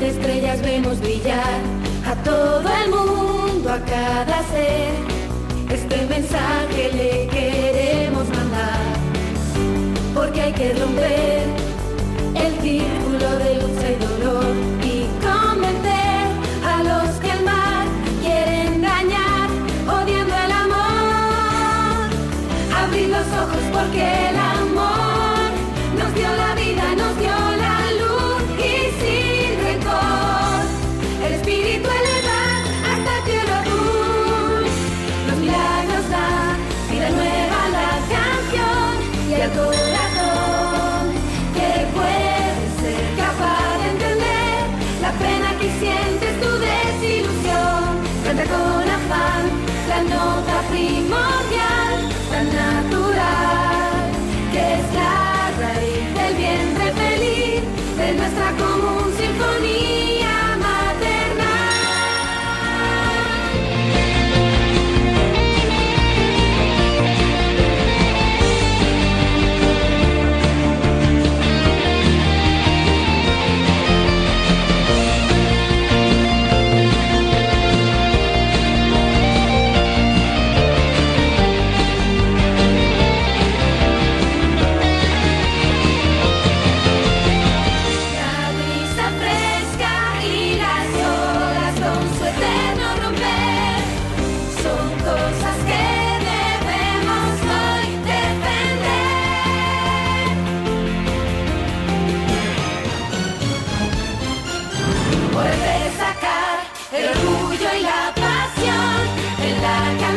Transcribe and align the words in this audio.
de 0.00 0.08
estrellas 0.08 0.62
vemos 0.62 0.98
brillar 1.00 1.60
a 2.06 2.14
todo 2.24 2.64
el 2.84 2.90
mundo, 2.90 3.68
a 3.70 3.78
cada 3.80 4.42
ser. 4.44 4.92
Este 5.70 6.06
mensaje 6.06 6.90
le 6.94 7.26
queremos 7.26 8.26
mandar, 8.30 8.80
porque 10.14 10.40
hay 10.40 10.52
que 10.52 10.72
romper 10.72 11.42
el 12.34 12.52
círculo 12.62 13.28
de 13.42 13.54
lucha 13.56 13.90
y 13.90 13.96
dolor 14.06 14.54
y 14.82 15.06
convencer 15.22 16.24
a 16.64 16.82
los 16.82 17.10
que 17.20 17.30
el 17.30 17.44
mar 17.44 17.86
quiere 18.22 18.68
engañar, 18.68 19.48
odiando 19.86 20.34
el 20.46 20.52
amor. 20.64 22.08
Abrir 22.82 23.08
los 23.10 23.26
ojos 23.42 23.64
porque 23.70 24.29
de 58.10 58.16
nuestra 58.16 58.69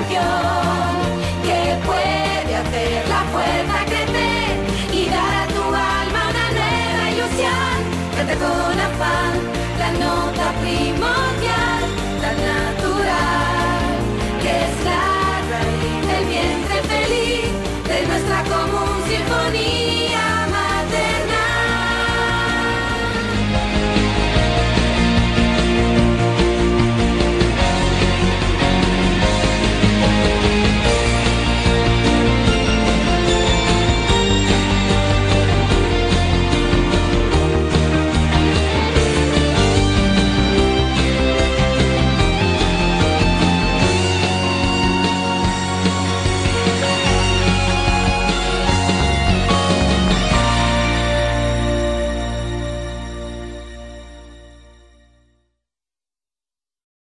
Savior. 0.03 0.32